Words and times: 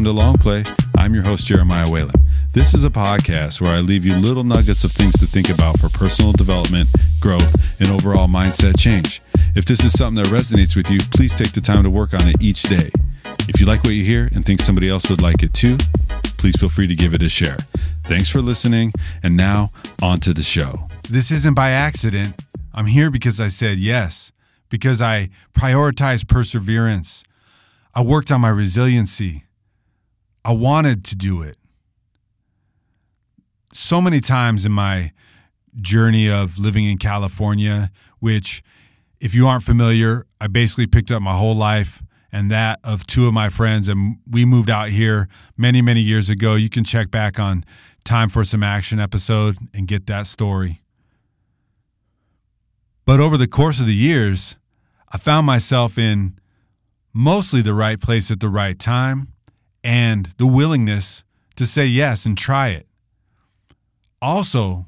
welcome 0.00 0.16
to 0.16 0.22
Long 0.22 0.38
Play. 0.38 0.64
I'm 0.96 1.12
your 1.12 1.22
host, 1.22 1.46
Jeremiah 1.46 1.90
Whalen. 1.90 2.14
This 2.54 2.72
is 2.72 2.86
a 2.86 2.90
podcast 2.90 3.60
where 3.60 3.72
I 3.72 3.80
leave 3.80 4.02
you 4.02 4.16
little 4.16 4.44
nuggets 4.44 4.82
of 4.82 4.92
things 4.92 5.12
to 5.20 5.26
think 5.26 5.50
about 5.50 5.78
for 5.78 5.90
personal 5.90 6.32
development, 6.32 6.88
growth, 7.20 7.54
and 7.78 7.90
overall 7.90 8.26
mindset 8.26 8.78
change. 8.80 9.20
If 9.54 9.66
this 9.66 9.84
is 9.84 9.92
something 9.92 10.22
that 10.22 10.32
resonates 10.32 10.74
with 10.74 10.88
you, 10.88 11.00
please 11.12 11.34
take 11.34 11.52
the 11.52 11.60
time 11.60 11.82
to 11.82 11.90
work 11.90 12.14
on 12.14 12.26
it 12.26 12.36
each 12.40 12.62
day. 12.62 12.90
If 13.46 13.60
you 13.60 13.66
like 13.66 13.84
what 13.84 13.92
you 13.92 14.02
hear 14.02 14.30
and 14.34 14.42
think 14.42 14.62
somebody 14.62 14.88
else 14.88 15.10
would 15.10 15.20
like 15.20 15.42
it 15.42 15.52
too, 15.52 15.76
please 16.38 16.56
feel 16.58 16.70
free 16.70 16.86
to 16.86 16.96
give 16.96 17.12
it 17.12 17.22
a 17.22 17.28
share. 17.28 17.58
Thanks 18.06 18.30
for 18.30 18.40
listening, 18.40 18.92
and 19.22 19.36
now 19.36 19.68
on 20.00 20.18
to 20.20 20.32
the 20.32 20.42
show. 20.42 20.88
This 21.10 21.30
isn't 21.30 21.54
by 21.54 21.72
accident. 21.72 22.36
I'm 22.72 22.86
here 22.86 23.10
because 23.10 23.38
I 23.38 23.48
said 23.48 23.76
yes, 23.76 24.32
because 24.70 25.02
I 25.02 25.28
prioritized 25.52 26.26
perseverance. 26.26 27.22
I 27.94 28.00
worked 28.00 28.32
on 28.32 28.40
my 28.40 28.48
resiliency. 28.48 29.44
I 30.44 30.52
wanted 30.52 31.04
to 31.06 31.16
do 31.16 31.42
it. 31.42 31.56
So 33.72 34.00
many 34.00 34.20
times 34.20 34.66
in 34.66 34.72
my 34.72 35.12
journey 35.80 36.28
of 36.28 36.58
living 36.58 36.86
in 36.86 36.98
California, 36.98 37.90
which, 38.18 38.62
if 39.20 39.34
you 39.34 39.46
aren't 39.46 39.64
familiar, 39.64 40.26
I 40.40 40.46
basically 40.48 40.86
picked 40.86 41.10
up 41.10 41.22
my 41.22 41.34
whole 41.34 41.54
life 41.54 42.02
and 42.32 42.50
that 42.50 42.80
of 42.82 43.06
two 43.06 43.26
of 43.26 43.34
my 43.34 43.48
friends. 43.48 43.88
And 43.88 44.16
we 44.28 44.44
moved 44.44 44.70
out 44.70 44.88
here 44.88 45.28
many, 45.56 45.82
many 45.82 46.00
years 46.00 46.28
ago. 46.28 46.54
You 46.54 46.70
can 46.70 46.84
check 46.84 47.10
back 47.10 47.38
on 47.38 47.64
Time 48.04 48.28
for 48.28 48.44
Some 48.44 48.62
Action 48.62 48.98
episode 48.98 49.56
and 49.74 49.86
get 49.86 50.06
that 50.06 50.26
story. 50.26 50.80
But 53.04 53.20
over 53.20 53.36
the 53.36 53.48
course 53.48 53.80
of 53.80 53.86
the 53.86 53.94
years, 53.94 54.56
I 55.12 55.18
found 55.18 55.46
myself 55.46 55.98
in 55.98 56.38
mostly 57.12 57.62
the 57.62 57.74
right 57.74 58.00
place 58.00 58.30
at 58.30 58.40
the 58.40 58.48
right 58.48 58.78
time 58.78 59.29
and 59.82 60.26
the 60.38 60.46
willingness 60.46 61.24
to 61.56 61.66
say 61.66 61.86
yes 61.86 62.26
and 62.26 62.36
try 62.36 62.68
it. 62.68 62.86
Also, 64.22 64.86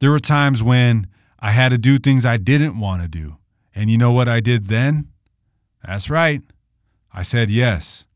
there 0.00 0.10
were 0.10 0.18
times 0.18 0.62
when 0.62 1.06
I 1.38 1.50
had 1.50 1.70
to 1.70 1.78
do 1.78 1.98
things 1.98 2.24
I 2.24 2.36
didn't 2.36 2.78
want 2.78 3.02
to 3.02 3.08
do. 3.08 3.36
And 3.74 3.90
you 3.90 3.98
know 3.98 4.12
what 4.12 4.28
I 4.28 4.40
did 4.40 4.66
then? 4.66 5.08
That's 5.84 6.10
right. 6.10 6.42
I 7.12 7.22
said 7.22 7.50
yes. 7.50 8.06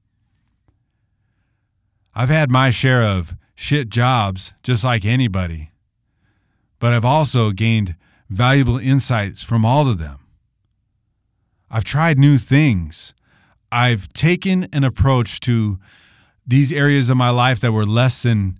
I've 2.14 2.28
had 2.28 2.50
my 2.50 2.70
share 2.70 3.02
of 3.02 3.36
shit 3.54 3.88
jobs 3.88 4.52
just 4.62 4.84
like 4.84 5.04
anybody, 5.04 5.70
but 6.78 6.92
I've 6.92 7.04
also 7.04 7.52
gained 7.52 7.96
valuable 8.28 8.78
insights 8.78 9.42
from 9.42 9.64
all 9.64 9.88
of 9.88 9.98
them. 9.98 10.18
I've 11.70 11.84
tried 11.84 12.18
new 12.18 12.38
things. 12.38 13.14
I've 13.72 14.12
taken 14.12 14.68
an 14.72 14.84
approach 14.84 15.40
to 15.40 15.78
these 16.46 16.70
areas 16.72 17.08
of 17.08 17.16
my 17.16 17.30
life 17.30 17.60
that 17.60 17.72
were 17.72 17.86
less 17.86 18.22
than 18.22 18.58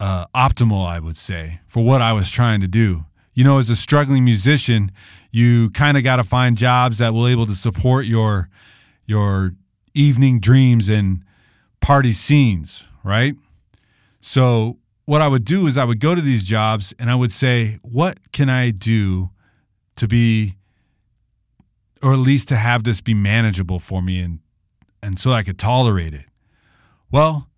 uh, 0.00 0.26
optimal, 0.34 0.86
I 0.86 0.98
would 0.98 1.18
say, 1.18 1.60
for 1.68 1.84
what 1.84 2.00
I 2.00 2.14
was 2.14 2.30
trying 2.30 2.62
to 2.62 2.68
do. 2.68 3.04
You 3.34 3.44
know, 3.44 3.58
as 3.58 3.70
a 3.70 3.76
struggling 3.76 4.24
musician, 4.24 4.90
you 5.30 5.70
kind 5.70 5.96
of 5.96 6.02
got 6.02 6.16
to 6.16 6.24
find 6.24 6.56
jobs 6.56 6.98
that 6.98 7.12
will 7.12 7.28
able 7.28 7.46
to 7.46 7.54
support 7.54 8.06
your 8.06 8.48
your 9.06 9.52
evening 9.94 10.40
dreams 10.40 10.88
and 10.88 11.22
party 11.80 12.12
scenes, 12.12 12.86
right? 13.04 13.34
So 14.20 14.78
what 15.04 15.20
I 15.20 15.28
would 15.28 15.44
do 15.44 15.66
is 15.66 15.76
I 15.76 15.84
would 15.84 16.00
go 16.00 16.14
to 16.14 16.20
these 16.20 16.42
jobs 16.42 16.94
and 16.98 17.10
I 17.10 17.14
would 17.14 17.32
say, 17.32 17.78
what 17.82 18.32
can 18.32 18.48
I 18.48 18.70
do 18.70 19.30
to 19.96 20.08
be 20.08 20.56
or 22.02 22.12
at 22.12 22.18
least 22.18 22.48
to 22.48 22.56
have 22.56 22.84
this 22.84 23.00
be 23.00 23.14
manageable 23.14 23.78
for 23.78 24.02
me 24.02 24.20
and 24.20 24.40
and 25.02 25.18
so 25.18 25.32
I 25.32 25.42
could 25.42 25.58
tolerate 25.58 26.14
it. 26.14 26.26
Well, 27.10 27.48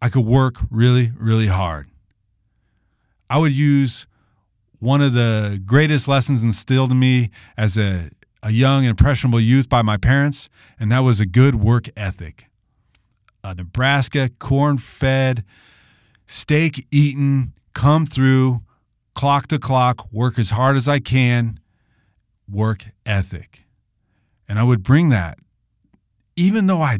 I 0.00 0.08
could 0.08 0.24
work 0.24 0.56
really, 0.70 1.12
really 1.18 1.48
hard. 1.48 1.88
I 3.28 3.38
would 3.38 3.54
use 3.54 4.06
one 4.78 5.02
of 5.02 5.12
the 5.12 5.60
greatest 5.64 6.08
lessons 6.08 6.42
instilled 6.42 6.90
in 6.90 6.98
me 6.98 7.30
as 7.56 7.76
a, 7.76 8.10
a 8.42 8.50
young 8.50 8.84
impressionable 8.84 9.40
youth 9.40 9.68
by 9.68 9.82
my 9.82 9.96
parents, 9.96 10.48
and 10.78 10.90
that 10.92 11.00
was 11.00 11.20
a 11.20 11.26
good 11.26 11.56
work 11.56 11.88
ethic. 11.96 12.46
A 13.44 13.54
Nebraska 13.54 14.30
corn 14.38 14.78
fed, 14.78 15.44
steak 16.26 16.86
eaten, 16.90 17.52
come 17.74 18.06
through, 18.06 18.60
clock 19.14 19.48
to 19.48 19.58
clock, 19.58 20.10
work 20.12 20.38
as 20.38 20.50
hard 20.50 20.76
as 20.76 20.88
I 20.88 20.98
can, 20.98 21.60
work 22.50 22.86
ethic. 23.04 23.65
And 24.48 24.58
I 24.58 24.62
would 24.62 24.82
bring 24.82 25.08
that, 25.10 25.38
even 26.36 26.66
though 26.66 26.80
I, 26.80 26.98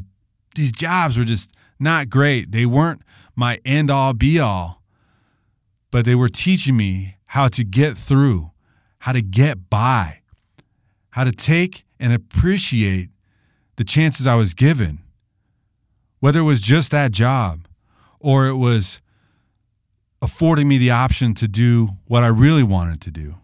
these 0.54 0.72
jobs 0.72 1.18
were 1.18 1.24
just 1.24 1.52
not 1.78 2.08
great. 2.08 2.52
They 2.52 2.66
weren't 2.66 3.02
my 3.34 3.60
end 3.64 3.90
all 3.90 4.14
be 4.14 4.40
all, 4.40 4.82
but 5.90 6.04
they 6.04 6.14
were 6.14 6.28
teaching 6.28 6.76
me 6.76 7.16
how 7.26 7.48
to 7.48 7.64
get 7.64 7.96
through, 7.96 8.50
how 9.00 9.12
to 9.12 9.22
get 9.22 9.68
by, 9.68 10.20
how 11.10 11.24
to 11.24 11.32
take 11.32 11.84
and 12.00 12.12
appreciate 12.12 13.10
the 13.76 13.84
chances 13.84 14.26
I 14.26 14.34
was 14.34 14.54
given. 14.54 15.00
Whether 16.20 16.40
it 16.40 16.44
was 16.44 16.62
just 16.62 16.90
that 16.92 17.12
job 17.12 17.68
or 18.18 18.46
it 18.46 18.56
was 18.56 19.00
affording 20.22 20.66
me 20.66 20.78
the 20.78 20.90
option 20.90 21.34
to 21.34 21.46
do 21.46 21.90
what 22.06 22.24
I 22.24 22.28
really 22.28 22.62
wanted 22.62 23.00
to 23.02 23.10
do, 23.10 23.36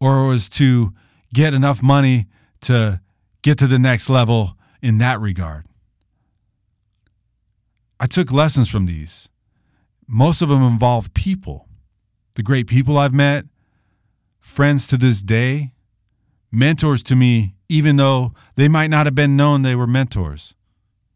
or 0.00 0.24
it 0.24 0.26
was 0.26 0.48
to 0.50 0.92
get 1.34 1.52
enough 1.52 1.82
money 1.82 2.26
to 2.62 3.00
get 3.42 3.58
to 3.58 3.66
the 3.66 3.78
next 3.78 4.08
level 4.08 4.56
in 4.80 4.98
that 4.98 5.20
regard. 5.20 5.66
I 8.00 8.06
took 8.06 8.32
lessons 8.32 8.70
from 8.70 8.86
these. 8.86 9.28
Most 10.06 10.40
of 10.42 10.48
them 10.48 10.62
involve 10.62 11.12
people, 11.12 11.68
the 12.34 12.42
great 12.42 12.66
people 12.66 12.96
I've 12.96 13.12
met, 13.12 13.44
friends 14.38 14.86
to 14.88 14.96
this 14.96 15.22
day, 15.22 15.72
mentors 16.50 17.02
to 17.04 17.16
me, 17.16 17.54
even 17.68 17.96
though 17.96 18.32
they 18.56 18.68
might 18.68 18.90
not 18.90 19.06
have 19.06 19.14
been 19.14 19.36
known 19.36 19.62
they 19.62 19.74
were 19.74 19.86
mentors. 19.86 20.54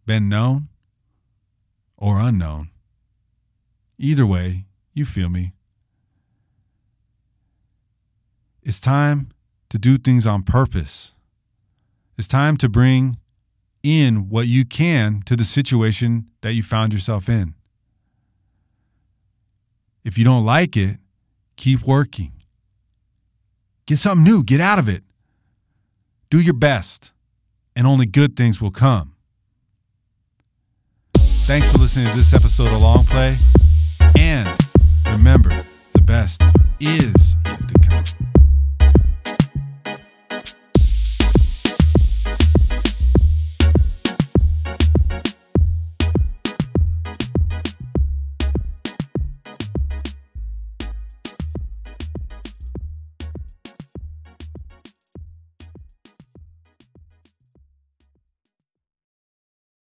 Been 0.07 0.29
known 0.29 0.69
or 1.97 2.19
unknown. 2.19 2.71
Either 3.99 4.27
way, 4.27 4.65
you 4.95 5.05
feel 5.05 5.29
me. 5.29 5.53
It's 8.63 8.81
time 8.81 9.31
to 9.71 9.79
do 9.79 9.99
things 9.99 10.27
on 10.27 10.43
purpose. 10.43 11.15
It's 12.17 12.29
time 12.29 12.57
to 12.59 12.69
bring 12.69 13.19
in 13.83 14.29
what 14.29 14.47
you 14.47 14.65
can 14.65 15.23
to 15.27 15.37
the 15.37 15.45
situation 15.45 16.27
that 16.41 16.53
you 16.55 16.63
found 16.63 16.93
yourself 16.93 17.29
in. 17.29 17.55
If 20.05 20.19
you 20.19 20.25
don't 20.25 20.45
like 20.45 20.77
it, 20.77 20.99
keep 21.57 21.83
working. 21.83 22.33
Get 23.87 23.99
something 23.99 24.25
new, 24.25 24.43
get 24.43 24.61
out 24.61 24.79
of 24.79 24.89
it. 24.89 25.03
Do 26.31 26.41
your 26.41 26.55
best, 26.55 27.13
and 27.75 27.87
only 27.87 28.07
good 28.07 28.37
things 28.37 28.61
will 28.61 28.71
come. 28.71 29.15
Thanks 31.47 31.71
for 31.73 31.79
listening 31.79 32.11
to 32.11 32.17
this 32.17 32.35
episode 32.35 32.73
of 32.73 32.83
Long 32.83 33.05
Play. 33.05 33.39
And 34.19 34.55
remember, 35.07 35.65
the 35.95 36.03
best 36.03 36.43
is. 36.81 37.38